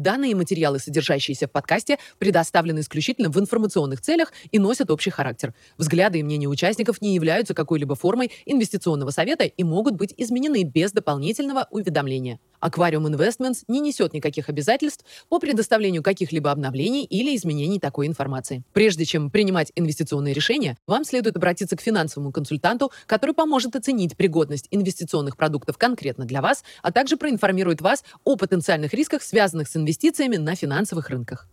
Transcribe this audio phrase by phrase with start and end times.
[0.00, 5.52] Данные материалы, содержащиеся в подкасте, предоставлены исключительно в информационных целях и носят общий характер.
[5.76, 10.92] Взгляды и мнения участников не являются какой-либо формой инвестиционного совета и могут быть изменены без
[10.92, 12.40] дополнительного уведомления.
[12.62, 18.62] Aquarium Investments не несет никаких обязательств по предоставлению каких-либо обновлений или изменений такой информации.
[18.72, 24.68] Прежде чем принимать инвестиционные решения, вам следует обратиться к финансовому консультанту, который поможет оценить пригодность
[24.70, 29.89] инвестиционных продуктов конкретно для вас, а также проинформирует вас о потенциальных рисках, связанных с инвестициями
[30.44, 31.48] на финансовых рынках.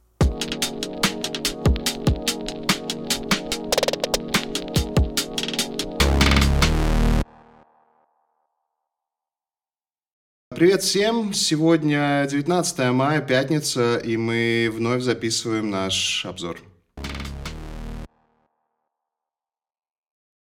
[10.50, 11.34] Привет всем!
[11.34, 16.59] Сегодня 19 мая, пятница, и мы вновь записываем наш обзор.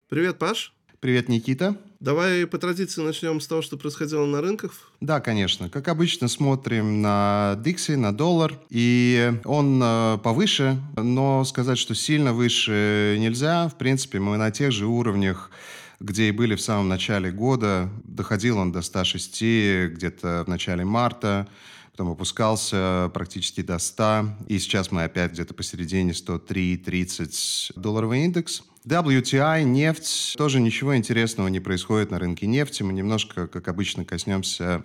[0.10, 0.74] Привет, Паш.
[1.00, 1.78] Привет, Никита.
[2.02, 4.72] Давай по традиции начнем с того, что происходило на рынках.
[5.02, 5.70] Да, конечно.
[5.70, 8.58] Как обычно, смотрим на Dixie, на доллар.
[8.72, 13.70] И он э, повыше, но сказать, что сильно выше нельзя.
[13.70, 15.52] В принципе, мы на тех же уровнях,
[16.00, 17.88] где и были в самом начале года.
[18.04, 21.48] Доходил он до 106 где-то в начале марта,
[21.92, 28.64] потом опускался практически до 100, и сейчас мы опять где-то посередине 103-30 долларовый индекс.
[28.86, 32.82] WTI, нефть, тоже ничего интересного не происходит на рынке нефти.
[32.82, 34.84] Мы немножко, как обычно, коснемся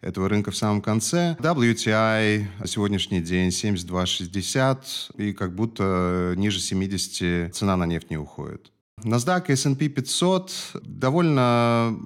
[0.00, 1.36] этого рынка в самом конце.
[1.40, 8.73] WTI сегодняшний день 72.60, и как будто ниже 70 цена на нефть не уходит.
[9.02, 11.96] NASDAQ и S&P 500 довольно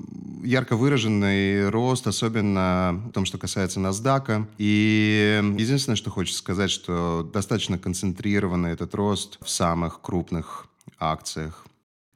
[0.42, 4.46] ярко выраженный рост, особенно в том, что касается NASDAQ.
[4.58, 10.66] И единственное, что хочется сказать, что достаточно концентрированный этот рост в самых крупных
[10.98, 11.67] акциях.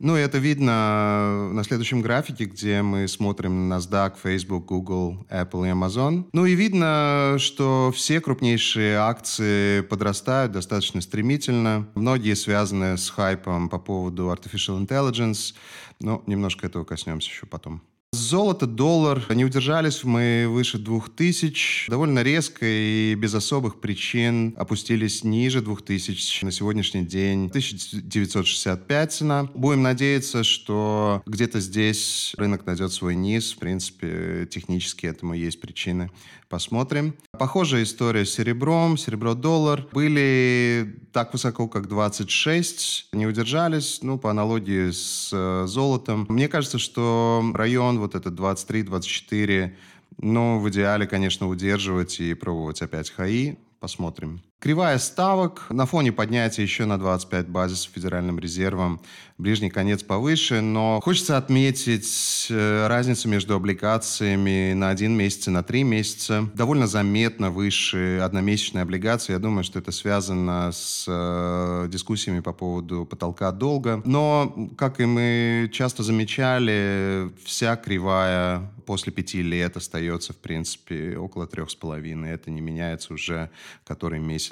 [0.02, 5.70] Ну, это видно на следующем графике, где мы смотрим на NASDAQ, Facebook, Google, Apple и
[5.70, 6.28] Amazon.
[6.32, 11.86] Ну и видно, что все крупнейшие акции подрастают достаточно стремительно.
[11.94, 15.54] Многие связаны с хайпом по поводу Artificial Intelligence.
[16.00, 17.80] Но немножко этого коснемся еще потом.
[18.22, 19.24] Золото, доллар.
[19.34, 21.90] Не удержались мы выше 2000.
[21.90, 26.44] Довольно резко и без особых причин опустились ниже 2000.
[26.44, 29.48] На сегодняшний день 1965 цена.
[29.54, 33.52] Будем надеяться, что где-то здесь рынок найдет свой низ.
[33.54, 36.10] В принципе, технически этому есть причины.
[36.52, 37.14] Посмотрим.
[37.38, 38.98] Похожая история с серебром.
[38.98, 43.08] Серебро-доллар были так высоко, как 26.
[43.14, 44.00] Не удержались.
[44.02, 46.26] Ну, по аналогии с э, золотом.
[46.28, 49.72] Мне кажется, что район вот этот 23-24,
[50.18, 53.56] ну, в идеале, конечно, удерживать и пробовать опять хаи.
[53.80, 54.42] Посмотрим.
[54.62, 59.00] Кривая ставок на фоне поднятия еще на 25 базисов Федеральным резервом.
[59.36, 65.64] Ближний конец повыше, но хочется отметить э, разницу между облигациями на один месяц и на
[65.64, 66.48] три месяца.
[66.54, 69.32] Довольно заметно выше одномесячной облигации.
[69.32, 74.00] Я думаю, что это связано с э, дискуссиями по поводу потолка долга.
[74.04, 81.48] Но, как и мы часто замечали, вся кривая после пяти лет остается, в принципе, около
[81.48, 82.30] трех с половиной.
[82.30, 83.50] Это не меняется уже
[83.84, 84.51] который месяц.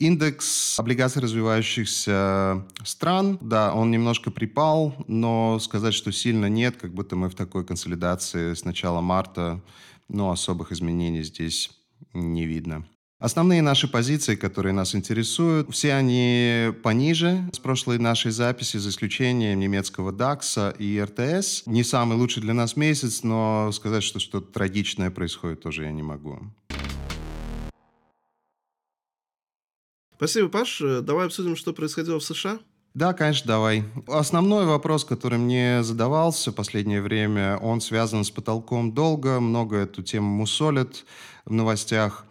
[0.00, 7.14] Индекс облигаций развивающихся стран, да, он немножко припал, но сказать, что сильно нет, как будто
[7.14, 9.62] мы в такой консолидации с начала марта,
[10.08, 11.70] но особых изменений здесь
[12.12, 12.84] не видно.
[13.20, 19.60] Основные наши позиции, которые нас интересуют, все они пониже с прошлой нашей записи, за исключением
[19.60, 21.62] немецкого DAX и РТС.
[21.66, 26.02] Не самый лучший для нас месяц, но сказать, что что-то трагичное происходит, тоже я не
[26.02, 26.40] могу.
[30.16, 30.80] Спасибо, Паш.
[31.02, 32.58] Давай обсудим, что происходило в США.
[32.94, 33.82] Да, конечно, давай.
[34.06, 39.40] Основной вопрос, который мне задавался в последнее время, он связан с потолком долга.
[39.40, 41.04] Много эту тему мусолят
[41.44, 42.24] в новостях.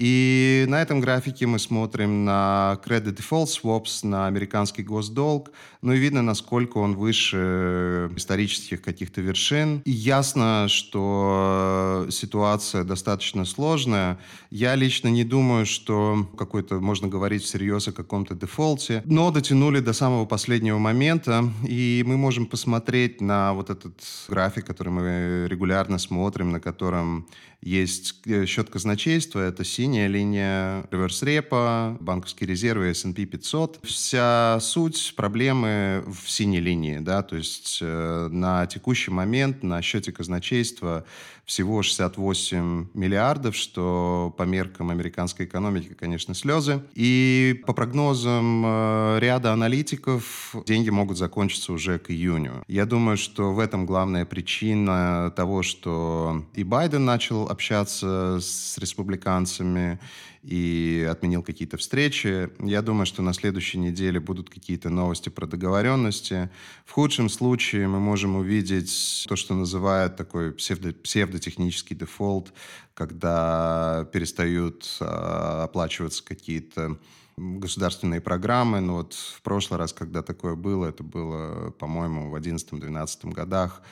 [0.00, 5.50] И на этом графике мы смотрим на Credit Default Swaps, на американский госдолг.
[5.82, 9.82] Ну и видно, насколько он выше исторических каких-то вершин.
[9.84, 14.18] И ясно, что ситуация достаточно сложная.
[14.50, 19.02] Я лично не думаю, что какой-то можно говорить всерьез о каком-то дефолте.
[19.04, 21.44] Но дотянули до самого последнего момента.
[21.68, 24.00] И мы можем посмотреть на вот этот
[24.30, 27.26] график, который мы регулярно смотрим, на котором
[27.62, 33.80] есть э, счет казначейства, это синяя линия реверс-репа, банковские резервы S&P 500.
[33.82, 40.12] Вся суть проблемы в синей линии, да, то есть э, на текущий момент на счете
[40.12, 41.04] казначейства
[41.50, 46.80] всего 68 миллиардов, что по меркам американской экономики, конечно, слезы.
[46.94, 52.62] И по прогнозам э, ряда аналитиков деньги могут закончиться уже к июню.
[52.68, 59.98] Я думаю, что в этом главная причина того, что и Байден начал общаться с республиканцами,
[60.42, 62.48] и отменил какие-то встречи.
[62.60, 66.50] Я думаю, что на следующей неделе будут какие-то новости про договоренности.
[66.86, 72.54] В худшем случае мы можем увидеть то, что называют такой псевдо псевдотехнический дефолт,
[72.94, 76.98] когда перестают э, оплачиваться какие-то
[77.36, 78.80] государственные программы.
[78.80, 83.82] Но вот в прошлый раз, когда такое было, это было, по-моему, в 2011-2012 годах,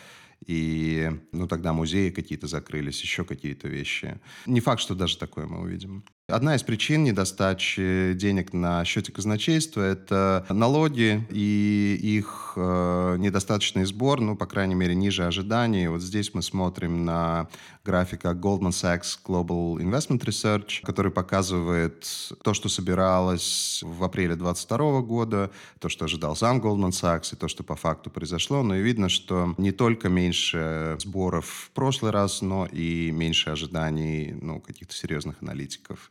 [0.46, 4.20] и ну, тогда музеи какие-то закрылись, еще какие-то вещи.
[4.46, 6.05] Не факт, что даже такое мы увидим.
[6.30, 14.20] Одна из причин недостачи денег на счете казначейства– это налоги и их э, недостаточный сбор,
[14.20, 15.88] ну, по крайней мере, ниже ожиданий.
[15.88, 17.48] Вот здесь мы смотрим на
[17.82, 22.06] графика Goldman Sachs Global Investment Research, который показывает
[22.44, 27.48] то, что собиралось в апреле 2022 года, то, что ожидал сам Goldman Sachs, и то,
[27.48, 28.62] что по факту произошло.
[28.62, 34.36] Но и видно, что не только меньше сборов в прошлый раз, но и меньше ожиданий
[34.38, 36.10] ну, каких-то серьезных аналитиков.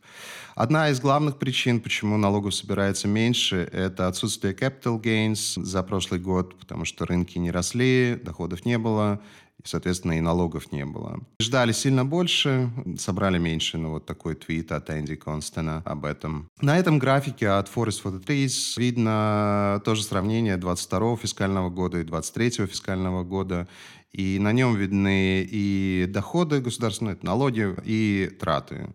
[0.54, 6.58] Одна из главных причин, почему налогов собирается меньше, это отсутствие capital gains за прошлый год,
[6.58, 9.20] потому что рынки не росли, доходов не было,
[9.62, 11.20] и, соответственно, и налогов не было.
[11.40, 13.76] Ждали сильно больше, собрали меньше.
[13.76, 16.48] Ну, вот такой твит от Энди Констена об этом.
[16.60, 22.04] На этом графике от Forest for the Trees видно тоже сравнение 22 фискального года и
[22.04, 23.68] 23 фискального года.
[24.12, 28.88] И на нем видны и доходы государственные, налоги, и траты.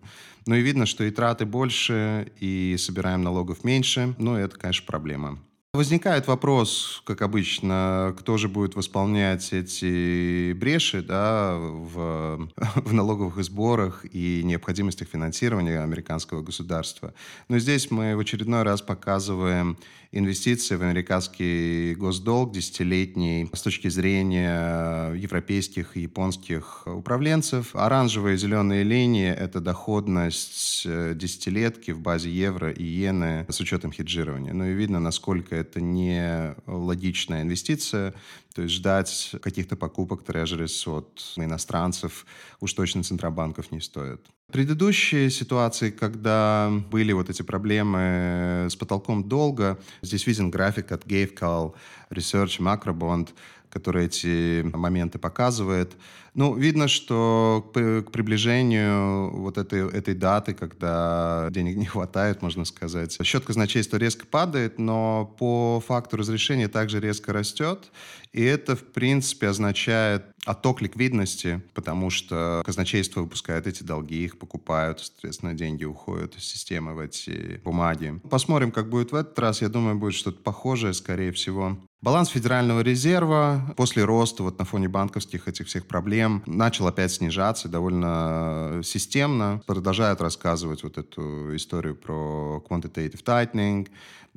[0.46, 4.16] Ну и видно, что и траты больше, и собираем налогов меньше.
[4.18, 5.40] Но это, конечно, проблема.
[5.76, 14.06] Возникает вопрос, как обычно, кто же будет восполнять эти бреши да, в, в налоговых сборах
[14.12, 17.16] и необходимостях финансирования американского государства.
[17.50, 19.80] Но здесь мы в очередной раз показываем
[20.14, 27.76] инвестиции в американский госдолг десятилетний с точки зрения европейских и японских управленцев.
[27.76, 33.92] Оранжевые и зеленые линии– это доходность э, десятилетки в базе евро и иены с учетом
[33.92, 34.54] хеджирования.
[34.54, 38.14] Ну и видно, насколько это не логичная инвестиция,
[38.54, 42.26] то есть ждать каких-то покупок трежерис от иностранцев
[42.60, 44.22] уж точно центробанков не стоит.
[44.52, 51.74] Предыдущие ситуации, когда были вот эти проблемы с потолком долга, здесь виден график от GaveCall
[52.12, 53.30] Research Macrobond,
[53.74, 55.94] который эти моменты показывает.
[56.36, 63.18] Ну, видно, что к, приближению вот этой, этой даты, когда денег не хватает, можно сказать,
[63.24, 67.92] счет казначейства резко падает, но по факту разрешения также резко растет.
[68.32, 75.00] И это, в принципе, означает отток ликвидности, потому что казначейство выпускает эти долги, их покупают,
[75.00, 78.20] соответственно, деньги уходят из системы в эти бумаги.
[78.30, 79.62] Посмотрим, как будет в этот раз.
[79.62, 81.78] Я думаю, будет что-то похожее, скорее всего.
[82.04, 87.70] Баланс Федерального резерва после роста вот на фоне банковских этих всех проблем начал опять снижаться
[87.70, 89.62] довольно системно.
[89.66, 93.88] Продолжают рассказывать вот эту историю про quantitative tightening,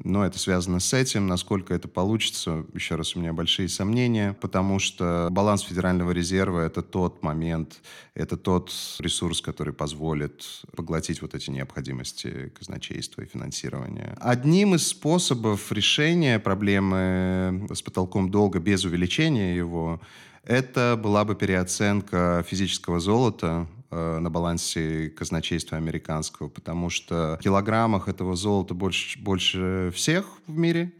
[0.04, 1.26] но это связано с этим.
[1.26, 6.82] Насколько это получится, еще раз, у меня большие сомнения, потому что баланс Федерального резерва— это
[6.82, 7.80] тот момент,
[8.14, 10.44] это тот ресурс, который позволит
[10.76, 14.16] поглотить вот эти необходимости казначейства и финансирования.
[14.20, 20.00] Одним из способов решения проблемы с потолком долга без увеличения его
[20.46, 28.06] это была бы переоценка физического золота э, на балансе казначейства американского, потому что в килограммах
[28.06, 30.92] этого золота больше, больше всех в мире,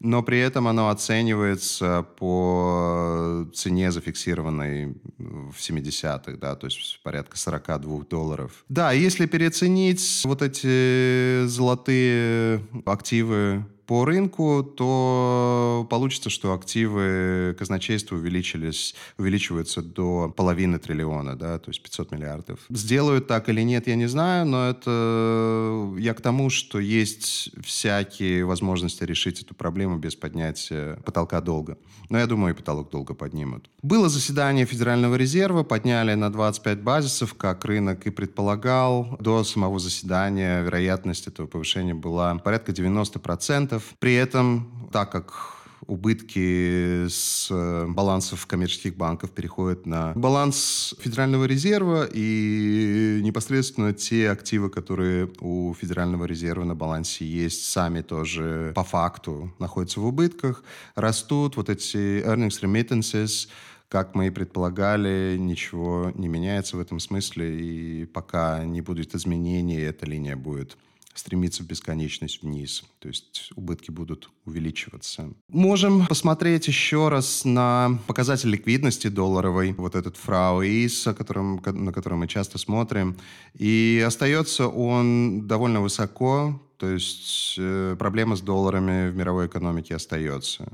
[0.00, 8.04] но при этом оно оценивается по цене, зафиксированной в 70-х, да, то есть порядка 42
[8.04, 8.64] долларов.
[8.70, 18.94] Да, если переоценить вот эти золотые активы по рынку, то получится, что активы казначейства увеличились,
[19.18, 22.60] увеличиваются до половины триллиона, да, то есть 500 миллиардов.
[22.70, 28.44] Сделают так или нет, я не знаю, но это я к тому, что есть всякие
[28.44, 31.78] возможности решить эту проблему без поднятия потолка долга.
[32.10, 33.70] Но я думаю, и потолок долга поднимут.
[33.82, 39.16] Было заседание Федерального резерва, подняли на 25 базисов, как рынок и предполагал.
[39.20, 43.73] До самого заседания вероятность этого повышения была порядка 90%.
[43.98, 45.54] При этом, так как
[45.86, 54.70] убытки с э, балансов коммерческих банков переходят на баланс Федерального резерва, и непосредственно те активы,
[54.70, 60.62] которые у Федерального резерва на балансе есть, сами тоже по факту находятся в убытках,
[60.94, 61.56] растут.
[61.56, 63.48] Вот эти earnings remittances,
[63.88, 69.80] как мы и предполагали, ничего не меняется в этом смысле, и пока не будет изменений,
[69.80, 70.76] эта линия будет
[71.14, 72.84] стремиться в бесконечность вниз.
[72.98, 75.30] То есть убытки будут увеличиваться.
[75.48, 82.28] Можем посмотреть еще раз на показатель ликвидности долларовой, вот этот фрау ИС, на который мы
[82.28, 83.16] часто смотрим.
[83.54, 90.66] И остается он довольно высоко, то есть э, проблема с долларами в мировой экономике остается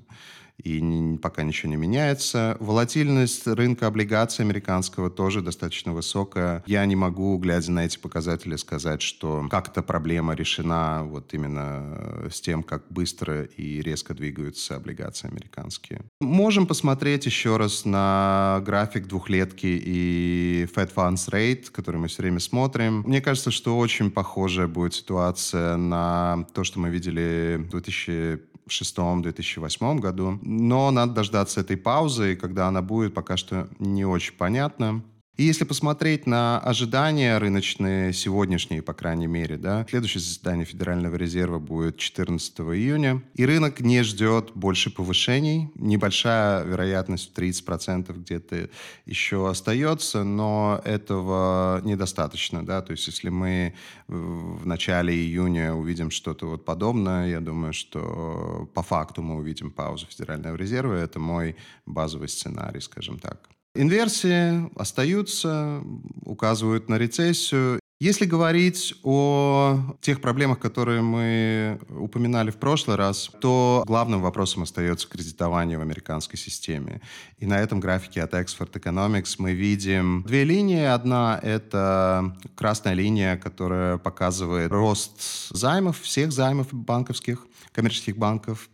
[0.65, 2.57] и пока ничего не меняется.
[2.61, 6.63] Волатильность рынка облигаций американского тоже достаточно высокая.
[6.67, 12.41] Я не могу, глядя на эти показатели, сказать, что как-то проблема решена вот именно с
[12.41, 16.03] тем, как быстро и резко двигаются облигации американские.
[16.21, 22.41] Можем посмотреть еще раз на график двухлетки и Fed Funds Rate, который мы все время
[22.41, 23.03] смотрим.
[23.07, 29.99] Мне кажется, что очень похожая будет ситуация на то, что мы видели в 2000 2006-2008
[29.99, 30.39] году.
[30.43, 35.03] Но надо дождаться этой паузы, и когда она будет, пока что не очень понятно.
[35.41, 41.59] И если посмотреть на ожидания рыночные, сегодняшние, по крайней мере, да, следующее заседание Федерального резерва
[41.59, 45.71] будет 14 июня, и рынок не ждет больше повышений.
[45.77, 48.69] Небольшая вероятность в 30% где-то
[49.07, 52.63] еще остается, но этого недостаточно.
[52.63, 52.83] Да?
[52.83, 53.75] То есть если мы
[54.09, 60.07] в начале июня увидим что-то вот подобное, я думаю, что по факту мы увидим паузу
[60.07, 60.93] Федерального резерва.
[60.93, 61.57] Это мой
[61.87, 63.49] базовый сценарий, скажем так.
[63.75, 65.83] Инверсии остаются,
[66.25, 67.79] указывают на рецессию.
[68.01, 75.07] Если говорить о тех проблемах, которые мы упоминали в прошлый раз, то главным вопросом остается
[75.07, 77.01] кредитование в американской системе.
[77.39, 80.83] И на этом графике от Expert Economics мы видим две линии.
[80.83, 88.71] Одна— это красная линия, которая показывает рост займов, всех займов банковских, коммерческих банков.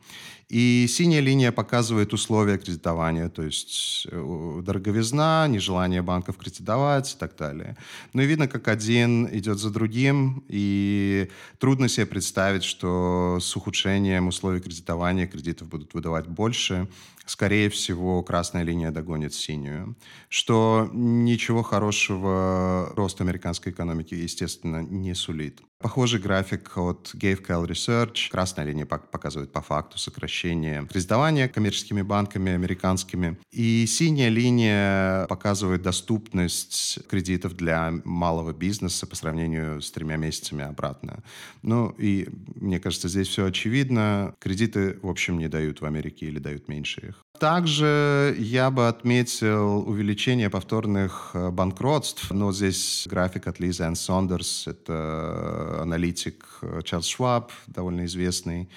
[0.48, 7.34] И синяя линия показывает условия кредитования, то есть э, дороговизна, нежелание банков кредитовать и так
[7.36, 7.76] далее.
[8.12, 14.28] Ну и видно, как один идет за другим, и трудно себе представить, что с ухудшением
[14.28, 16.86] условий кредитования кредитов будут выдавать больше.
[17.26, 19.96] Скорее всего, красная линия догонит синюю,
[20.28, 25.60] что ничего хорошего роста американской экономики, естественно, не сулит.
[25.78, 28.30] Похожий график от GaveCal Research.
[28.30, 33.38] Красная линия показывает по факту сокращение кредитования коммерческими банками американскими.
[33.52, 41.22] И синяя линия показывает доступность кредитов для малого бизнеса по сравнению с тремя месяцами обратно.
[41.60, 44.34] Ну и мне кажется, здесь все очевидно.
[44.40, 47.15] Кредиты, в общем, не дают в Америке или дают меньше их.
[47.38, 52.30] Также я бы отметил увеличение повторных э, банкротств.
[52.30, 54.66] Но здесь график от Лизы Энн Сондерс.
[54.66, 58.70] Это аналитик э, Чарльз Шваб, довольно известный,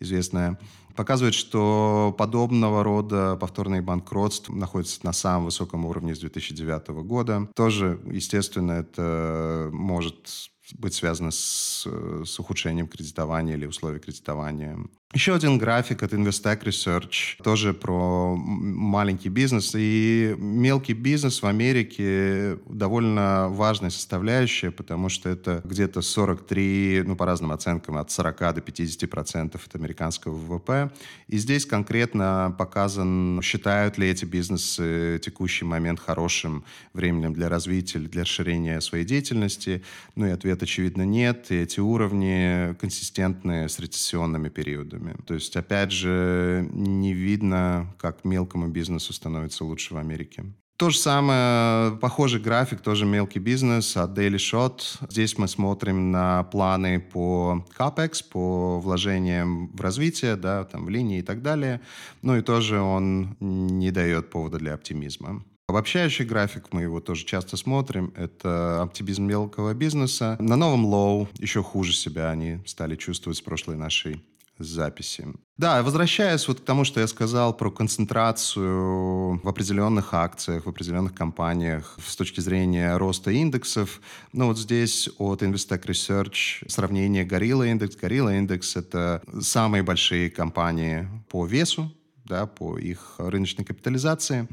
[0.00, 0.58] известная
[0.96, 7.48] показывает, что подобного рода повторные банкротства находятся на самом высоком уровне с 2009 года.
[7.54, 11.86] Тоже, естественно, это может быть связано с,
[12.24, 14.78] с ухудшением кредитования или условий кредитования.
[15.16, 19.72] Еще один график от Investec Research, тоже про маленький бизнес.
[19.74, 27.24] И мелкий бизнес в Америке довольно важная составляющая, потому что это где-то 43, ну, по
[27.24, 30.90] разным оценкам, от 40 до 50 процентов от американского ВВП.
[31.28, 38.06] И здесь конкретно показан, считают ли эти бизнесы текущий момент хорошим временем для развития или
[38.06, 39.82] для расширения своей деятельности.
[40.14, 41.46] Ну и ответ, очевидно, нет.
[41.50, 45.26] И эти уровни консистентны с рецессионными периодами продуктами.
[45.26, 50.44] То есть, опять же, не видно, как мелкому бизнесу становится лучше в Америке.
[50.78, 54.82] То же самое, похожий график, тоже мелкий бизнес от Daily Shot.
[55.08, 61.20] Здесь мы смотрим на планы по CAPEX, по вложениям в развитие, да, там, в линии
[61.20, 61.80] и так далее.
[62.20, 65.42] Ну и тоже он не дает повода для оптимизма.
[65.68, 70.36] Обобщающий график, мы его тоже часто смотрим, это оптимизм мелкого бизнеса.
[70.38, 74.22] На новом low еще хуже себя они стали чувствовать с прошлой нашей
[74.58, 75.26] записи.
[75.56, 81.14] Да, возвращаясь вот к тому, что я сказал про концентрацию в определенных акциях, в определенных
[81.14, 84.00] компаниях с точки зрения роста индексов,
[84.32, 87.98] ну вот здесь от Investec Research сравнение Gorilla Index.
[88.00, 91.90] Gorilla Index— это самые большие компании по весу,
[92.24, 94.48] да, по их рыночной капитализации.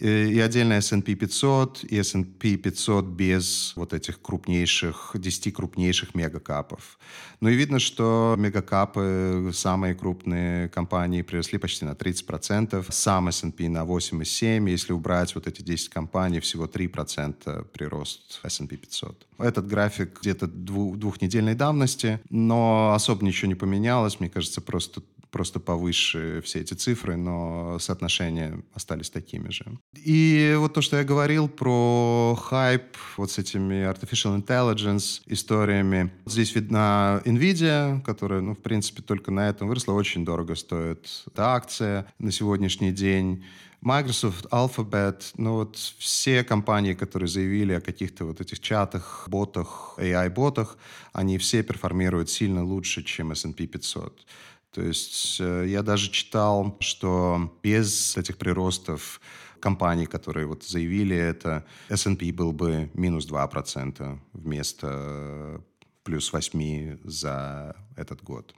[0.00, 6.98] Э, и отдельно S&P 500, и S&P 500 без вот этих крупнейших, 10 крупнейших мегакапов.
[7.40, 13.84] Ну и видно, что мегакапы, самые крупные компании приросли почти на 30%, сам S&P на
[13.84, 19.26] 8,7%, если убрать вот эти 10 компаний, всего 3% прирост S&P 500.
[19.38, 25.02] Этот график где-то двух, двухнедельной давности, но особо ничего не поменялось, мне кажется, просто
[25.38, 29.64] просто повыше все эти цифры, но соотношения остались такими же.
[29.94, 36.10] И вот то, что я говорил про хайп вот с этими artificial intelligence историями.
[36.26, 41.54] Здесь видна NVIDIA, которая, ну, в принципе, только на этом выросла, очень дорого стоит эта
[41.54, 43.44] акция на сегодняшний день.
[43.80, 50.76] Microsoft, Alphabet, ну вот все компании, которые заявили о каких-то вот этих чатах, ботах, AI-ботах,
[51.12, 54.26] они все перформируют сильно лучше, чем S&P 500.
[54.72, 59.20] То есть э, я даже читал, что без этих приростов
[59.60, 65.62] компаний, которые вот заявили это, S&P был бы минус 2% вместо
[66.04, 68.54] плюс 8 за этот год.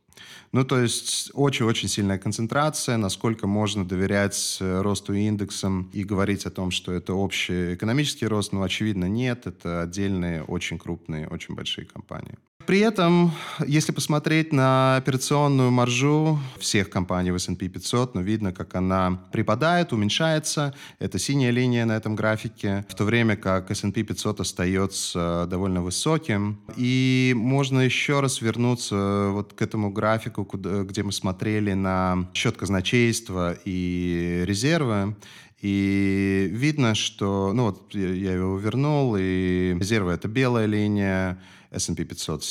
[0.52, 6.50] Ну, то есть очень-очень сильная концентрация, насколько можно доверять э, росту индексам и говорить о
[6.50, 11.86] том, что это общий экономический рост, ну, очевидно, нет, это отдельные очень крупные, очень большие
[11.86, 12.36] компании.
[12.70, 13.32] При этом,
[13.66, 19.92] если посмотреть на операционную маржу всех компаний в S&P 500, ну, видно, как она припадает,
[19.92, 20.72] уменьшается.
[21.00, 26.60] Это синяя линия на этом графике, в то время как S&P 500 остается довольно высоким.
[26.76, 32.56] И можно еще раз вернуться вот к этому графику, куда, где мы смотрели на счет
[32.56, 35.16] казначейства и резервы.
[35.60, 41.38] И видно, что, ну вот я его вернул, и резервы— это белая линия,
[41.70, 42.44] S&P 500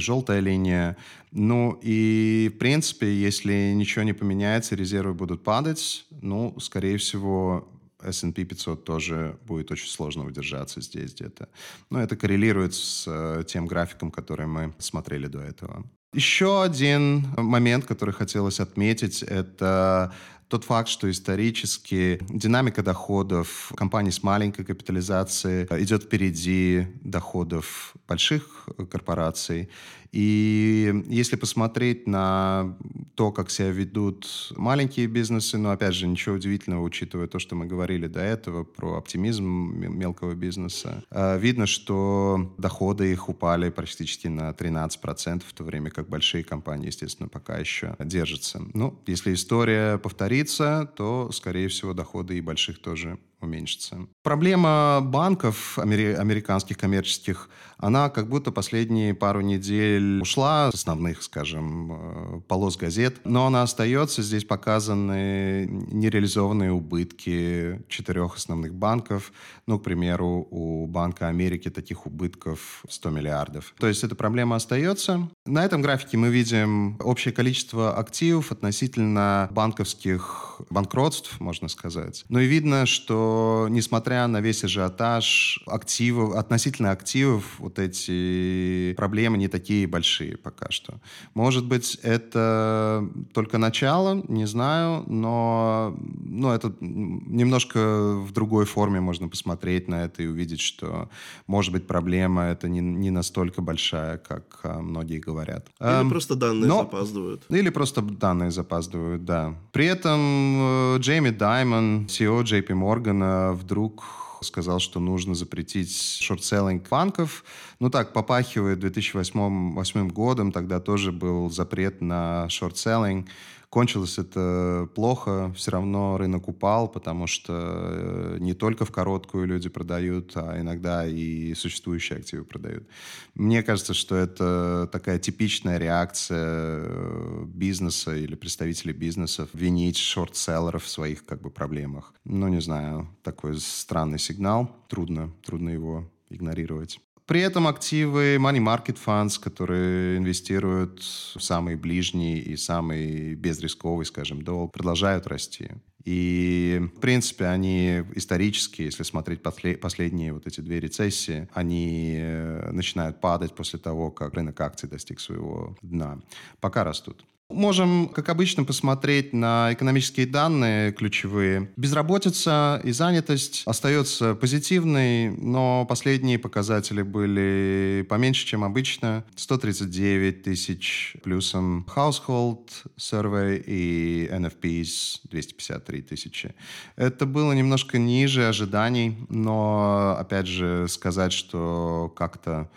[0.00, 0.96] желтая линия.
[1.32, 7.68] Ну и, в принципе, если ничего не поменяется, резервы будут падать, ну, скорее всего,
[8.04, 11.48] S&P 500 тоже будет очень сложно удержаться здесь где-то.
[11.90, 15.84] Но это коррелирует с э, тем графиком, который мы смотрели до этого.
[16.14, 20.14] Еще один момент, который хотелось отметить, это
[20.48, 29.68] тот факт, что исторически динамика доходов компаний с маленькой капитализацией идет впереди доходов больших корпораций.
[30.14, 32.76] И если посмотреть на
[33.16, 37.66] то, как себя ведут маленькие бизнесы, но, опять же, ничего удивительного, учитывая то, что мы
[37.66, 44.52] говорили до этого про оптимизм мелкого бизнеса, э, видно, что доходы их упали практически на
[44.52, 48.62] 13%, в то время как большие компании, естественно, пока еще держатся.
[48.72, 54.06] Ну, если история повторится, то, скорее всего, доходы и больших тоже уменьшится.
[54.22, 57.48] Проблема банков американских коммерческих,
[57.78, 63.62] она как будто последние пару недель ушла с основных, скажем, э, полос газет, но она
[63.62, 64.22] остается.
[64.22, 69.32] Здесь показаны нереализованные убытки четырех основных банков.
[69.66, 73.74] Ну, к примеру, у Банка Америки таких убытков 100 миллиардов.
[73.78, 75.28] То есть эта проблема остается.
[75.46, 82.24] На этом графике мы видим общее количество активов относительно банковских банкротств, можно сказать.
[82.28, 83.33] Ну и видно, что
[83.70, 91.00] несмотря на весь ажиотаж активов, относительно активов, вот эти проблемы не такие большие пока что.
[91.34, 99.28] Может быть, это только начало, не знаю, но ну, это немножко в другой форме можно
[99.28, 101.08] посмотреть на это и увидеть, что,
[101.46, 105.68] может быть, проблема это не, не настолько большая, как а, многие говорят.
[105.80, 107.44] Или эм, просто данные но, запаздывают.
[107.48, 109.54] Или просто данные запаздывают, да.
[109.72, 114.04] При этом э, Джейми Даймон, CEO JP Morgan, вдруг
[114.44, 117.44] сказал, что нужно запретить шорт-селлинг банков.
[117.80, 123.26] Ну так, попахивает 2008 годом, тогда тоже был запрет на шорт-селлинг.
[123.74, 129.68] Кончилось это плохо, все равно рынок упал, потому что э, не только в короткую люди
[129.68, 132.86] продают, а иногда и существующие активы продают.
[133.34, 140.88] Мне кажется, что это такая типичная реакция э, бизнеса или представителей бизнесов винить шорт-селлеров в
[140.88, 142.14] своих как бы проблемах.
[142.24, 147.00] Ну, не знаю, такой странный сигнал, трудно, трудно его игнорировать.
[147.26, 154.42] При этом активы money market funds, которые инвестируют в самый ближний и самый безрисковый, скажем,
[154.42, 155.70] долг, продолжают расти.
[156.04, 163.22] И, в принципе, они исторически, если смотреть последние вот эти две рецессии, они э, начинают
[163.22, 166.20] падать после того, как рынок акций достиг своего дна.
[166.60, 167.24] Пока растут.
[167.50, 171.70] Можем, как обычно, посмотреть на экономические данные ключевые.
[171.76, 179.24] Безработица и занятость остается позитивной, но последние показатели были поменьше, чем обычно.
[179.36, 186.54] 139 тысяч плюсом Household Survey и NFPs 253 тысячи.
[186.96, 192.70] Это было немножко ниже ожиданий, но, опять же, сказать, что как-то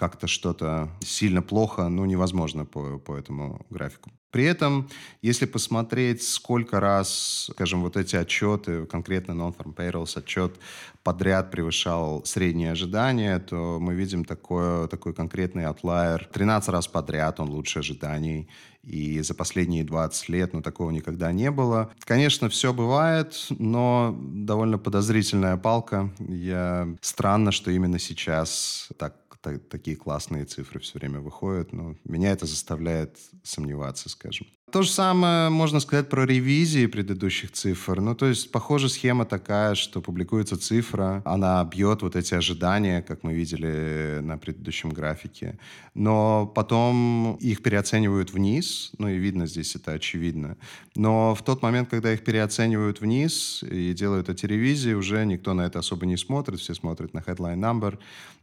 [0.00, 4.10] как-то что-то сильно плохо, ну, невозможно по, по этому графику.
[4.30, 4.88] При этом,
[5.20, 10.54] если посмотреть, сколько раз, скажем, вот эти отчеты, конкретно Non-Farm Payrolls отчет
[11.02, 16.28] подряд превышал средние ожидания, то мы видим такое, такой конкретный отлайер.
[16.32, 18.48] 13 раз подряд он лучше ожиданий.
[18.82, 21.90] И за последние 20 лет ну, такого никогда не было.
[22.00, 26.10] Конечно, все бывает, но довольно подозрительная палка.
[26.18, 26.88] Я...
[27.02, 32.46] Странно, что именно сейчас так так, такие классные цифры все время выходят, но меня это
[32.46, 34.46] заставляет сомневаться, скажем.
[34.72, 38.00] То же самое можно сказать про ревизии предыдущих цифр.
[38.00, 43.24] Ну, то есть, похоже, схема такая, что публикуется цифра, она бьет вот эти ожидания, как
[43.24, 45.58] мы видели на предыдущем графике,
[45.94, 50.56] но потом их переоценивают вниз, ну и видно здесь это очевидно.
[50.94, 55.62] Но в тот момент, когда их переоценивают вниз и делают эти ревизии, уже никто на
[55.62, 57.98] это особо не смотрит, все смотрят на headline number.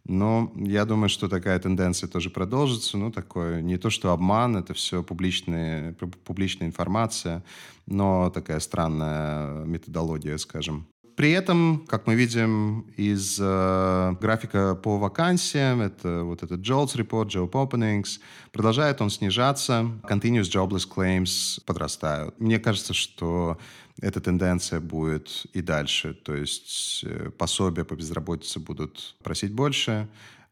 [0.08, 2.98] Но я думаю, что такая тенденция тоже продолжится.
[2.98, 7.44] Ну, такое не то, что обман, это все публичные публичная информация,
[7.86, 10.88] но такая странная методология, скажем.
[11.18, 17.30] При этом, как мы видим из э, графика по вакансиям, это вот этот JOLTS report,
[17.30, 18.20] Job Openings,
[18.52, 22.40] продолжает он снижаться, Continuous Jobless Claims подрастают.
[22.40, 23.58] Мне кажется, что
[24.00, 30.08] эта тенденция будет и дальше, то есть э, пособия по безработице будут просить больше,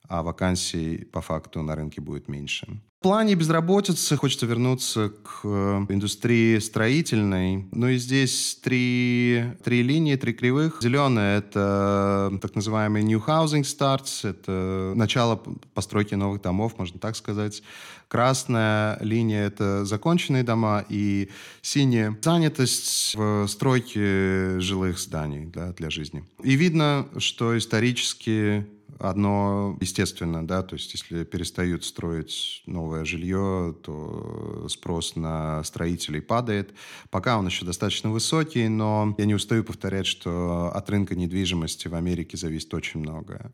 [0.09, 6.57] а вакансий по факту на рынке будет меньше плане безработицы хочется вернуться к э, индустрии
[6.57, 7.67] строительной.
[7.71, 10.79] Ну и здесь три, три линии, три кривых.
[10.81, 15.35] Зеленая— это так называемый new housing starts, это начало
[15.75, 17.61] постройки новых домов, можно так сказать.
[18.07, 21.29] Красная линия— это законченные дома, и
[21.61, 26.23] синяя— занятость в стройке жилых зданий да, для жизни.
[26.41, 28.65] И видно, что исторически
[28.99, 36.73] одно естественно, да, то есть если перестают строить новое жилье, то спрос на строителей падает.
[37.09, 41.95] Пока он еще достаточно высокий, но я не устаю повторять, что от рынка недвижимости в
[41.95, 43.51] Америке зависит очень многое.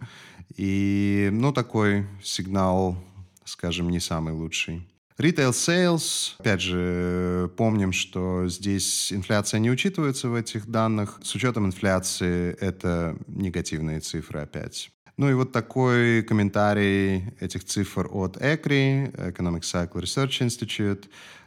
[0.58, 2.98] И, ну, такой сигнал,
[3.46, 4.88] скажем, не самый лучший.
[5.18, 11.20] Retail sales, опять же, помним, что здесь инфляция не учитывается в этих данных.
[11.22, 14.90] С учетом инфляции это негативные цифры опять.
[15.18, 21.06] Ну и вот такой комментарий этих цифр от ECRI, Economic Cycle Research Institute,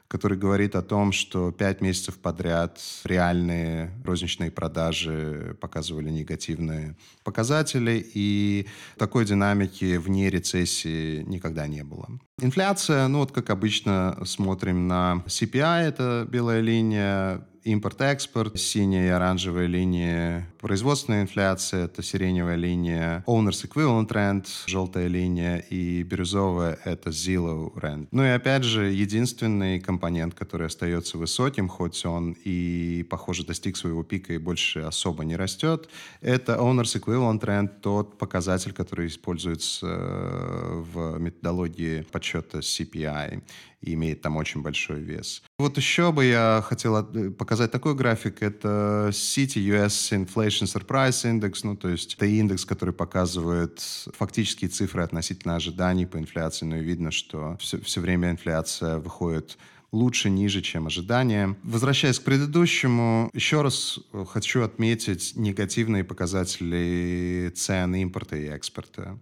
[0.08, 8.68] который говорит о том, что пять месяцев подряд реальные розничные продажи показывали негативные показатели, и
[8.96, 12.08] такой динамики вне рецессии никогда не было.
[12.40, 19.66] Инфляция, ну вот как обычно смотрим на CPI, это белая линия, импорт-экспорт, синяя и оранжевая
[19.66, 27.74] линии производственная инфляция, это сиреневая линия Owners Equivalent Rent, желтая линия, и бирюзовая— это Zillow
[27.74, 28.08] Rent.
[28.12, 34.02] Ну и опять же, единственный компонент, который остается высоким, хоть он и, похоже, достиг своего
[34.02, 35.90] пика и больше особо не растет,
[36.22, 43.42] это Owners Equivalent Rent, тот показатель, который используется э, в методологии подсчета CPI
[43.84, 45.42] и имеет там очень большой вес.
[45.58, 48.42] Вот еще бы я хотел э, показать такой график.
[48.42, 53.80] Это City US Inflation Surprise Index, ну, то есть это индекс, который показывает
[54.16, 59.58] фактические цифры относительно ожиданий по инфляции, но и видно, что все, все время инфляция выходит
[59.92, 61.56] лучше, ниже, чем ожидания.
[61.62, 69.18] Возвращаясь к предыдущему, еще раз хочу отметить негативные показатели цен импорта и экспорта.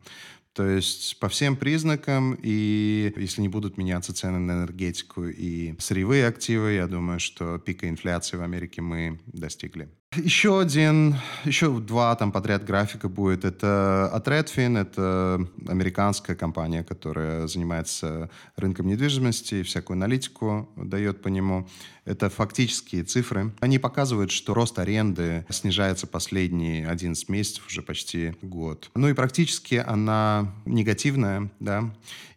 [0.55, 6.27] То есть по всем признакам, и если не будут меняться цены на энергетику и сырьевые
[6.27, 9.89] активы, я думаю, что пика инфляции в Америке мы достигли.
[10.15, 13.47] Еще один, еще два там подряд графика будет.
[13.47, 21.67] Это от Redfin, это американская компания, которая занимается рынком недвижимости, всякую аналитику дает по нему.
[22.05, 23.55] Это фактические цифры.
[23.61, 28.91] Они показывают, что рост аренды снижается последние 11 месяцев, уже почти год.
[28.95, 31.91] Ну и практически она негативная, да.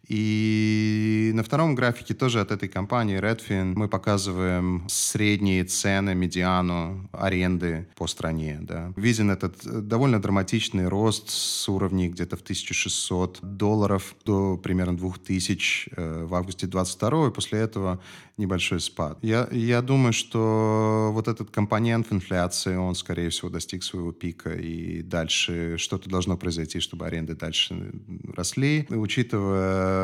[0.08, 7.88] И на втором графике тоже от этой компании Redfin мы показываем средние цены, медиану аренды
[7.96, 8.58] по стране.
[8.60, 8.92] Да.
[8.96, 15.90] Виден этот э, довольно драматичный рост с уровней где-то в 1600 долларов до примерно 2000
[15.96, 18.00] э, в августе 22 и после этого
[18.36, 19.18] небольшой спад.
[19.22, 24.52] Я, я думаю, что вот этот компонент в инфляции, он, скорее всего, достиг своего пика,
[24.52, 27.92] и дальше что-то должно произойти, чтобы аренды дальше
[28.34, 28.86] росли.
[28.90, 29.95] Учитывая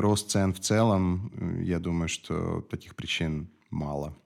[0.00, 1.32] рост цен в целом,
[1.62, 4.16] я думаю, что таких причин мало.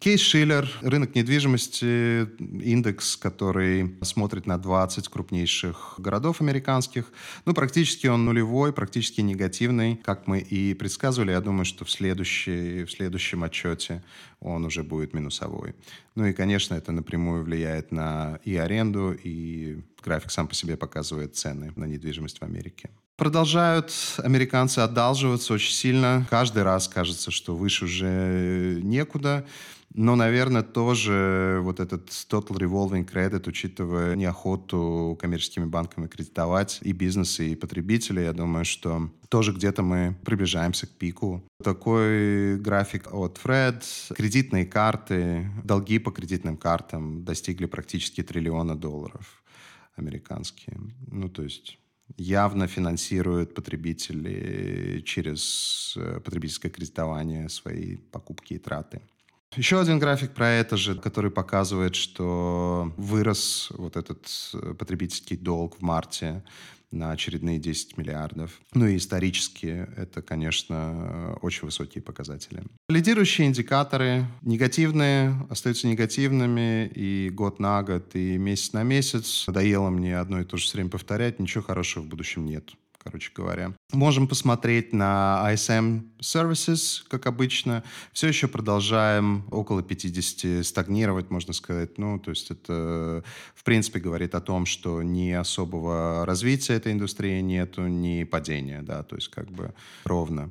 [0.00, 7.12] Кейс Шиллер, рынок недвижимости, индекс, который смотрит на 20 крупнейших городов американских.
[7.44, 11.32] Ну, практически он нулевой, практически негативный, как мы и предсказывали.
[11.32, 14.02] Я думаю, что в, следующей, в следующем отчете
[14.40, 15.74] он уже будет минусовой.
[16.14, 21.36] Ну и, конечно, это напрямую влияет на и аренду, и график сам по себе показывает
[21.36, 22.88] цены на недвижимость в Америке.
[23.20, 26.26] Продолжают американцы одалживаться очень сильно.
[26.30, 29.46] Каждый раз кажется, что выше уже некуда.
[29.92, 37.50] Но, наверное, тоже вот этот total revolving credit, учитывая неохоту коммерческими банками кредитовать и бизнесы,
[37.50, 41.44] и потребители, я думаю, что тоже где-то мы приближаемся к пику.
[41.62, 43.84] Такой график от Fred.
[44.14, 49.42] Кредитные карты, долги по кредитным картам достигли практически триллиона долларов
[49.94, 50.78] американские.
[51.06, 51.76] Ну, то есть
[52.16, 59.00] явно финансируют потребители через э, потребительское кредитование свои покупки и траты.
[59.56, 65.78] Еще один график про это же, который показывает, что вырос вот этот э, потребительский долг
[65.78, 66.42] в марте
[66.90, 68.60] на очередные 10 миллиардов.
[68.74, 72.62] Ну и исторически это, конечно, очень высокие показатели.
[72.88, 79.44] Лидирующие индикаторы негативные, остаются негативными и год на год, и месяц на месяц.
[79.46, 82.70] Надоело мне одно и то же все время повторять, ничего хорошего в будущем нет
[83.02, 83.74] короче говоря.
[83.92, 87.82] Можем посмотреть на ISM Services, как обычно.
[88.12, 91.98] Все еще продолжаем около 50 стагнировать, можно сказать.
[91.98, 97.40] Ну, то есть это, в принципе, говорит о том, что ни особого развития этой индустрии
[97.40, 100.50] нету, ни падения, да, то есть как бы ровно.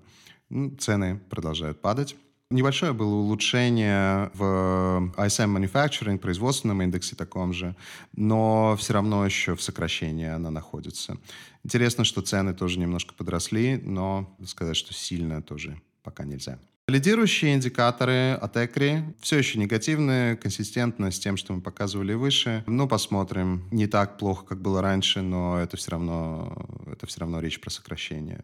[0.50, 2.16] Ну, цены продолжают падать.
[2.52, 7.76] Небольшое было улучшение в ISM Manufacturing, производственном индексе таком же,
[8.16, 11.18] но все равно еще в сокращении она находится.
[11.64, 16.60] Интересно, что цены тоже немножко подросли, но сказать, что сильно тоже пока нельзя.
[16.90, 22.64] Лидирующие индикаторы от ECRI все еще негативные, консистентно с тем, что мы показывали выше.
[22.66, 23.68] Ну, посмотрим.
[23.70, 27.70] Не так плохо, как было раньше, но это все равно, это все равно речь про
[27.70, 28.42] сокращение.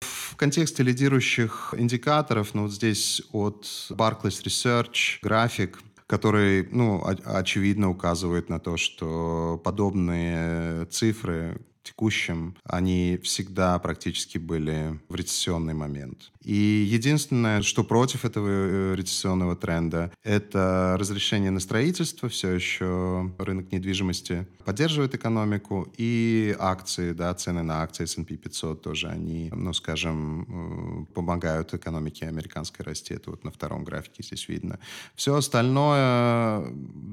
[0.00, 8.48] В контексте лидирующих индикаторов, ну вот здесь от Barclays Research график, который, ну, очевидно указывает
[8.48, 16.32] на то, что подобные цифры текущем, они всегда практически были в рецессионный момент.
[16.44, 23.72] И единственное, что против этого э, рецессионного тренда, это разрешение на строительство, все еще рынок
[23.72, 31.06] недвижимости поддерживает экономику, и акции, да, цены на акции S&P 500 тоже, они, ну, скажем,
[31.08, 33.14] э, помогают экономике американской расти.
[33.14, 34.78] Это вот на втором графике здесь видно.
[35.14, 36.66] Все остальное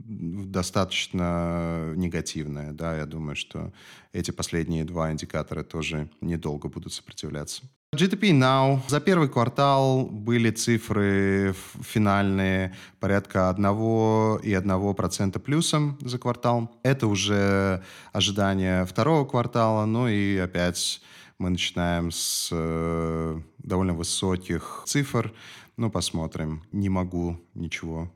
[0.07, 3.71] достаточно негативное, да, я думаю, что
[4.13, 7.63] эти последние два индикатора тоже недолго будут сопротивляться.
[7.93, 8.79] GDP Now.
[8.87, 16.71] За первый квартал были цифры финальные порядка 1,1% плюсом за квартал.
[16.83, 19.85] Это уже ожидание второго квартала.
[19.85, 21.01] Ну и опять
[21.37, 25.33] мы начинаем с э, довольно высоких цифр.
[25.75, 26.63] Ну, посмотрим.
[26.71, 28.09] Не могу ничего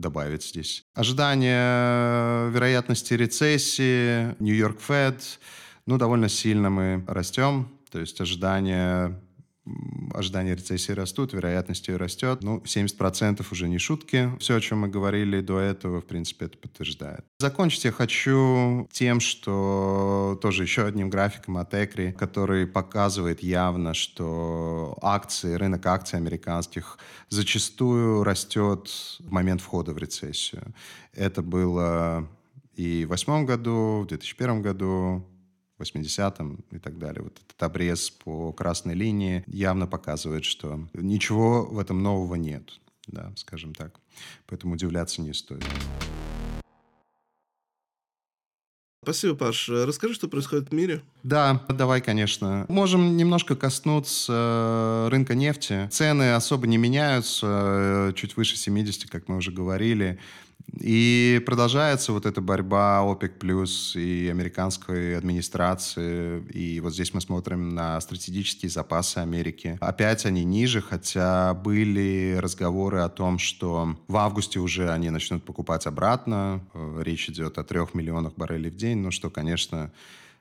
[0.00, 0.84] добавить здесь.
[0.94, 5.38] Ожидание вероятности рецессии, Нью-Йорк Фед.
[5.86, 9.20] Ну, довольно сильно мы растем то есть ожидания
[10.12, 12.42] ожидания рецессии растут, вероятность ее растет.
[12.42, 14.30] Ну, 70% уже не шутки.
[14.38, 17.24] Все, о чем мы говорили до этого, в принципе, это подтверждает.
[17.38, 24.96] Закончить я хочу тем, что тоже еще одним графиком от Экри, который показывает явно, что
[25.02, 28.88] акции, рынок акций американских зачастую растет
[29.20, 30.74] в момент входа в рецессию.
[31.14, 32.28] Это было
[32.80, 35.26] и в 2008 году, в 2001 году,
[35.80, 37.22] 80-м и так далее.
[37.22, 43.32] Вот этот обрез по красной линии явно показывает, что ничего в этом нового нет, да,
[43.36, 43.98] скажем так.
[44.46, 45.64] Поэтому удивляться не стоит.
[49.02, 49.70] Спасибо, Паш.
[49.70, 51.00] Расскажи, что происходит в мире.
[51.22, 52.66] Да, давай, конечно.
[52.68, 55.88] Можем немножко коснуться э, рынка нефти.
[55.90, 60.18] Цены особо не меняются, э, чуть выше 70, как мы уже говорили.
[60.78, 66.42] И продолжается вот эта борьба ОПЕК+, плюс и американской администрации.
[66.50, 69.78] И вот здесь мы смотрим на стратегические запасы Америки.
[69.80, 75.86] Опять они ниже, хотя были разговоры о том, что в августе уже они начнут покупать
[75.86, 76.64] обратно.
[76.74, 79.92] Э, речь идет о трех миллионах баррелей в день, ну что, конечно,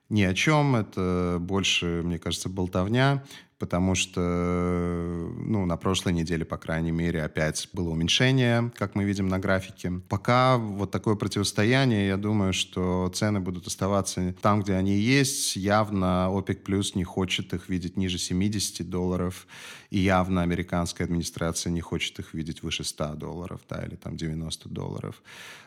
[0.09, 0.75] ни о чем.
[0.75, 3.23] Это больше, мне кажется, болтовня
[3.59, 9.27] потому что ну, на прошлой неделе, по крайней мере, опять было уменьшение, как мы видим
[9.27, 10.01] на графике.
[10.07, 15.57] Пока вот такое противостояние, я думаю, что цены будут оставаться там, где они есть.
[15.57, 19.45] Явно ОПЕК плюс не хочет их видеть ниже 70 долларов,
[19.89, 24.69] и явно американская администрация не хочет их видеть выше 100 долларов, да, или там 90
[24.69, 25.21] долларов.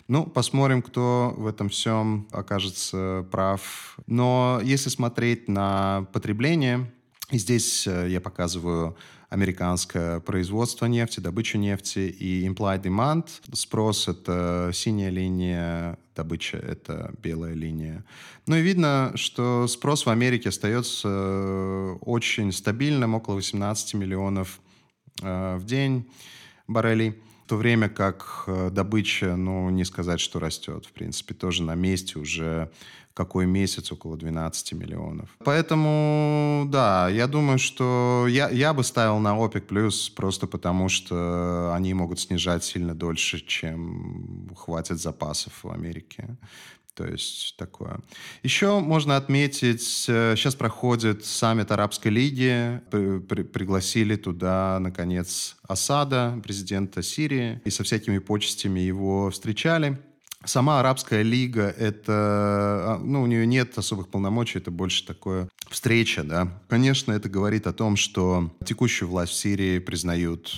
[0.09, 3.99] Ну, посмотрим, кто в этом всем окажется прав.
[4.07, 6.91] Но если смотреть на потребление,
[7.39, 8.97] здесь э, я показываю
[9.29, 13.29] американское производство нефти, добычу нефти и implied demand.
[13.55, 18.05] Спрос— это синяя линия, добыча— это белая линия.
[18.47, 24.61] Ну и видно, что спрос в Америке остается э, очень стабильным, около 18 миллионов
[25.23, 26.07] э, в день
[26.69, 27.15] баррелей
[27.53, 32.19] то время как э, добыча, ну, не сказать, что растет, в принципе, тоже на месте
[32.19, 32.71] уже
[33.13, 35.29] какой месяц около 12 миллионов.
[35.45, 41.75] Поэтому, да, я думаю, что я, я бы ставил на ОПЕК+, плюс просто потому, что
[41.75, 46.39] они могут снижать сильно дольше, чем хватит запасов в Америке.
[46.95, 48.01] То есть такое.
[48.43, 52.83] Еще можно отметить, сейчас э, проходит саммит Арабской лиги.
[52.91, 59.99] При, при, пригласили туда, наконец, Асада, президента Сирии, и со всякими почестями его встречали.
[60.45, 66.25] Сама Арабская лига, это, а, ну, у нее нет особых полномочий, это больше такое встреча,
[66.25, 66.61] да.
[66.69, 70.53] Конечно, это говорит о том, что текущую власть в Сирии признают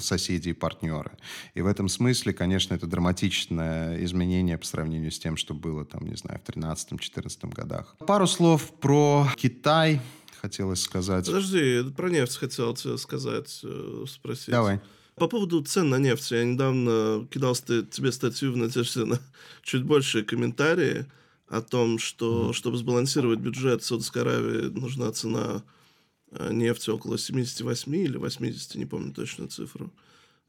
[0.00, 1.12] соседи и партнеры.
[1.54, 6.06] И в этом смысле, конечно, это драматичное изменение по сравнению с тем, что было там,
[6.06, 7.96] не знаю, в 13-14 годах.
[8.06, 10.00] Пару слов про Китай
[10.40, 11.26] хотелось сказать.
[11.26, 14.50] Подожди, про нефть хотел тебе сказать, э, спросить.
[14.50, 14.80] Давай.
[15.16, 19.18] По поводу цен на нефть, я недавно кидал тебе статью в надежде на
[19.62, 21.06] чуть большие комментарии
[21.48, 22.52] о том, что, mm-hmm.
[22.52, 25.62] чтобы сбалансировать бюджет Саудовской Аравии, нужна цена
[26.50, 29.92] нефти около 78 или 80, не помню точную цифру.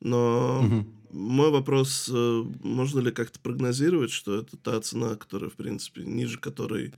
[0.02, 0.86] Но угу.
[1.12, 6.40] мой вопрос, э, можно ли как-то прогнозировать, что это та цена, которая, в принципе, ниже
[6.40, 6.94] которой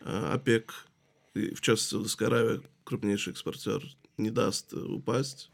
[0.00, 0.86] э, ОПЕК,
[1.34, 3.82] и в частности Саудовская Аравия, крупнейший экспортер,
[4.18, 5.50] не даст упасть?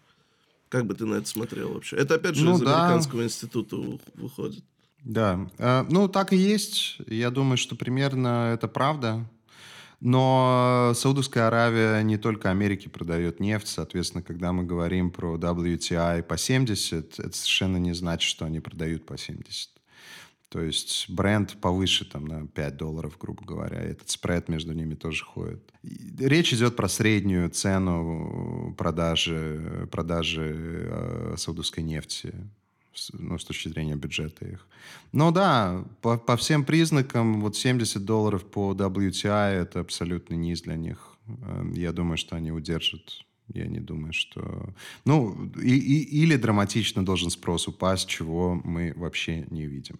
[0.68, 1.96] Как бы ты на это смотрел вообще?
[1.96, 2.84] Это опять же ну, из да.
[2.84, 3.76] американского института
[4.14, 4.64] выходит.
[5.04, 6.98] Да, э, ну так и есть.
[7.06, 9.28] Я думаю, что примерно это правда.
[10.00, 13.68] Но Саудовская Аравия не только Америке продает нефть.
[13.68, 19.06] Соответственно, когда мы говорим про WTI по 70, это совершенно не значит, что они продают
[19.06, 19.70] по 70.
[20.50, 23.80] То есть бренд повыше там, на 5 долларов, грубо говоря.
[23.80, 25.72] Этот спред между ними тоже ходит.
[25.82, 32.32] Речь идет про среднюю цену продажи, продажи э, саудовской нефти
[33.12, 34.66] ну, с точки зрения бюджета их.
[35.12, 40.76] Но да, по, по всем признакам, вот 70 долларов по WTI— это абсолютный низ для
[40.76, 41.16] них.
[41.26, 44.74] Эм, я думаю, что они удержат я не думаю, что...
[45.04, 49.98] Ну, и, и, или драматично должен спрос упасть, чего мы вообще не видим.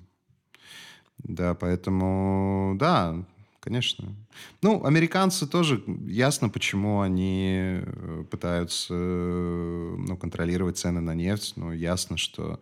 [1.18, 3.24] Да, поэтому, да,
[3.60, 4.14] конечно.
[4.62, 11.54] Ну, американцы тоже, ясно, почему они э, пытаются э, ну, контролировать цены на нефть.
[11.56, 12.60] Ну, ясно, что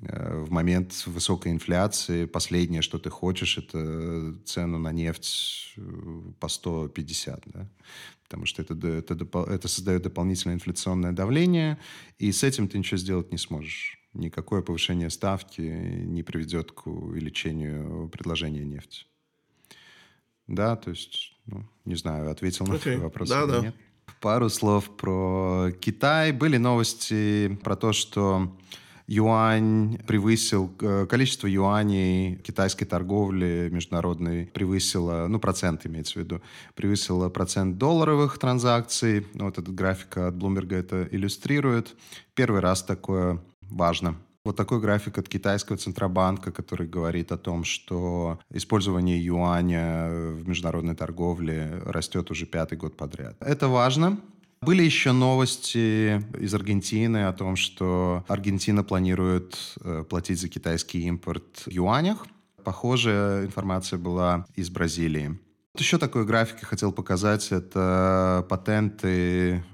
[0.00, 5.74] э, в момент высокой инфляции последнее, что ты хочешь, это цену на нефть
[6.40, 7.68] по 150, да?
[8.24, 9.14] потому что это, это,
[9.48, 11.78] это создает дополнительное инфляционное давление,
[12.18, 18.08] и с этим ты ничего сделать не сможешь никакое повышение ставки не приведет к увеличению
[18.08, 19.06] предложения нефти.
[20.52, 22.98] Да, то есть, ну, не знаю, ответил на okay.
[22.98, 23.60] вопрос да, или да.
[23.60, 23.74] нет.
[24.20, 26.30] Пару слов про Китай.
[26.32, 28.52] Были новости про то, что
[29.06, 36.42] юань превысил, э, количество юаней китайской торговли международной превысило, ну, процент имеется в виду,
[36.74, 39.26] превысило процент долларовых транзакций.
[39.32, 41.96] Ну, вот этот график от Bloomberg это иллюстрирует.
[42.34, 44.16] Первый раз такое важно.
[44.44, 50.96] Вот такой график от китайского центробанка, который говорит о том, что использование юаня в международной
[50.96, 53.36] торговле растет уже пятый год подряд.
[53.40, 54.18] Это важно.
[54.60, 61.62] Были еще новости из Аргентины о том, что Аргентина планирует э, платить за китайский импорт
[61.66, 62.26] в юанях.
[62.64, 65.38] Похожая информация была из Бразилии.
[65.74, 67.50] Вот еще такой график я хотел показать.
[67.50, 69.64] Это патенты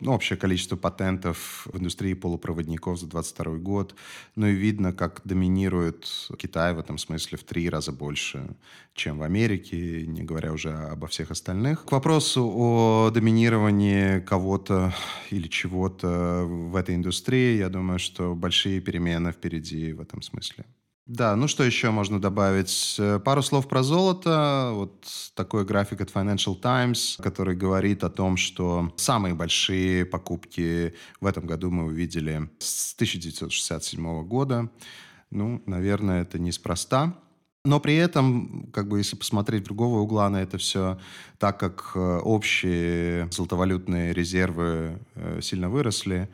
[0.00, 3.94] ну, общее количество патентов в индустрии полупроводников за 2022 год.
[4.36, 8.56] Ну и видно, как доминирует Китай в этом смысле в три раза больше,
[8.94, 11.84] чем в Америке, не говоря уже обо всех остальных.
[11.84, 14.94] К вопросу о доминировании кого-то
[15.30, 20.64] или чего-то в этой индустрии, я думаю, что большие перемены впереди в этом смысле.
[21.08, 22.96] Да, ну что еще можно добавить?
[22.98, 24.72] Э, пару слов про золото.
[24.74, 31.24] Вот такой график от Financial Times, который говорит о том, что самые большие покупки в
[31.24, 34.68] этом году мы увидели с 1967 года.
[35.30, 37.14] Ну, наверное, это неспроста.
[37.64, 40.98] Но при этом, как бы, если посмотреть другого угла на это все,
[41.38, 46.28] так как э, общие золотовалютные резервы э, сильно выросли,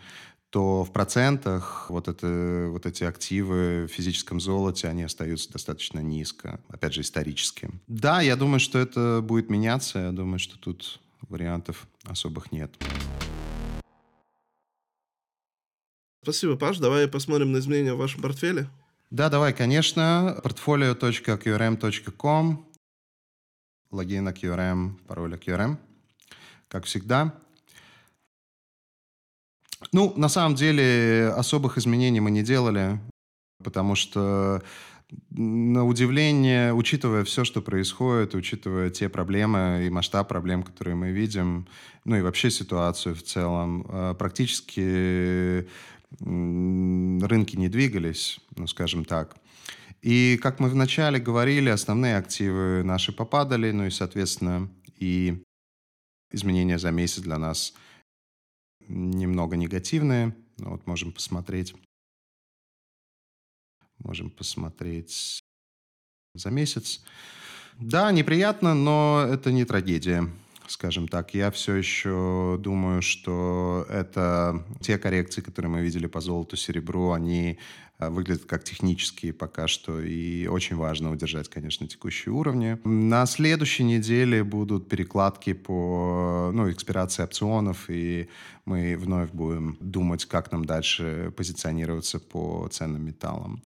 [0.55, 6.61] то в процентах вот, это, вот эти активы в физическом золоте, они остаются достаточно низко,
[6.69, 7.71] опять же, исторически.
[7.89, 12.73] Да, я думаю, что это будет меняться, я думаю, что тут вариантов особых нет.
[16.23, 16.79] Спасибо, Паш.
[16.79, 18.71] Давай посмотрим на изменения в вашем портфеле.
[19.11, 20.41] Да, давай, конечно.
[20.45, 22.65] portfolio.qrm.com
[23.91, 25.79] Логин QRM, пароль QRM.
[26.69, 27.35] Как всегда.
[29.95, 32.99] Ну, на самом деле, особых изменений мы не делали,
[33.63, 34.61] потому что
[35.31, 41.69] на удивление, учитывая все, что происходит, учитывая те проблемы и масштаб проблем, которые мы видим,
[42.05, 45.69] ну и вообще ситуацию в целом, э, практически
[46.19, 49.37] рынки не двигались, ну, скажем так.
[50.03, 54.69] И, как мы вначале говорили, основные активы наши попадали, ну и, соответственно,
[54.99, 55.41] и
[56.33, 57.75] изменения за месяц для нас
[58.89, 60.37] немного негативные.
[60.59, 61.75] Ну, вот можем посмотреть.
[63.99, 65.41] Можем посмотреть
[66.35, 67.03] за месяц.
[67.79, 70.31] Да, неприятно, но это не трагедия,
[70.69, 71.35] скажем так.
[71.35, 77.59] Я все еще думаю, что это те коррекции, которые мы видели по золоту, серебру, они
[77.99, 82.79] а, выглядят как технические пока что, и очень важно удержать, конечно, текущие уровни.
[82.85, 88.29] На следующей неделе будут перекладки по ну, экспирации опционов, и
[88.65, 93.63] мы вновь будем думать, как нам дальше позиционироваться по ценным металлам.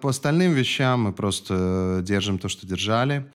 [0.00, 3.30] По остальным вещам мы просто держим то, что держали.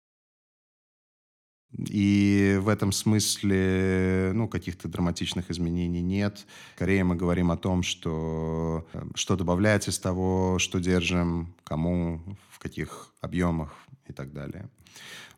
[1.77, 6.45] И в этом смысле ну, каких-то драматичных изменений нет.
[6.75, 12.59] Скорее мы говорим о том, что, э, что добавлять из того, что держим, кому, в
[12.59, 13.73] каких объемах
[14.07, 14.69] и так далее.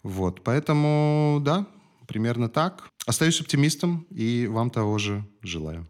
[0.04, 1.66] Вот, поэтому, да,
[2.08, 2.90] примерно так.
[3.06, 5.88] Остаюсь оптимистом и вам того же желаю.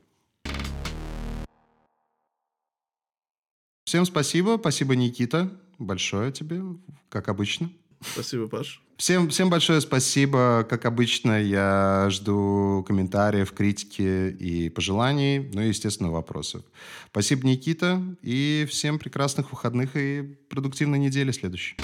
[3.86, 4.58] Всем спасибо.
[4.60, 5.52] Спасибо, Никита.
[5.78, 6.62] Большое тебе,
[7.10, 7.70] как обычно.
[8.14, 8.82] Спасибо, Паш.
[8.98, 10.66] Всем, всем большое спасибо.
[10.70, 16.64] Как обычно, я жду комментариев, критики и пожеланий, ну и, естественно, вопросов.
[17.12, 21.76] Спасибо, Никита, и всем прекрасных выходных и продуктивной недели следующей.